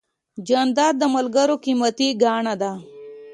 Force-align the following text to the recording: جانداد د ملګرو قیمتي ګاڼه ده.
جانداد 0.47 0.93
د 1.01 1.03
ملګرو 1.15 1.55
قیمتي 1.65 2.07
ګاڼه 2.23 2.53
ده. 2.61 2.71